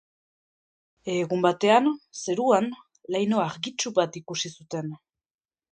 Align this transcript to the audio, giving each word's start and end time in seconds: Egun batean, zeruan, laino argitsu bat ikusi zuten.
Egun 1.15 1.43
batean, 1.47 1.91
zeruan, 2.23 2.73
laino 3.17 3.45
argitsu 3.47 3.95
bat 4.01 4.23
ikusi 4.23 4.57
zuten. 4.57 4.93